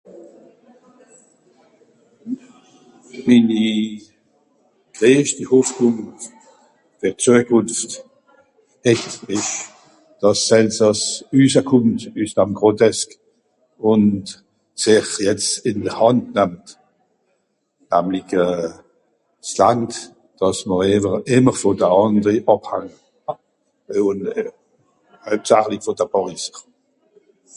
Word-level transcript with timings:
Minni 3.27 3.67
greeschti 4.99 5.43
Hoffnùng, 5.53 5.99
fer 6.99 7.13
d'Züekùnft, 7.19 7.89
ìsch, 8.91 9.07
dàss 10.21 10.41
s'Elsàss 10.47 11.01
üsser 11.41 11.65
kùmmt 11.69 12.01
üss 12.21 12.33
dam 12.37 12.49
Grotesque, 12.59 13.15
ùnd 13.91 14.25
sìch 14.83 15.11
jetz 15.27 15.45
ìn 15.69 15.77
de 15.85 15.91
Hànd 15.97 16.23
nammt, 16.37 16.65
namlig 17.93 18.29
euh... 18.43 18.71
s'Land, 19.49 19.91
dàss 20.39 20.59
mr 20.67 20.77
ìwwer 20.95 21.15
euh... 21.19 21.25
ìmmer 21.35 21.55
vù 21.61 21.69
de 21.79 21.87
àndere 22.01 22.33
àbhangt. 22.53 22.93
Ùn 24.07 24.17
euh... 24.33 24.51
hoeiptsachlig 25.25 25.81
vù 25.85 25.91
de 25.99 26.05
Pàriser. 26.13 26.55